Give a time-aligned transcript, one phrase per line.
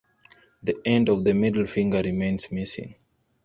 [0.63, 2.95] The end of the middle finger remains missing.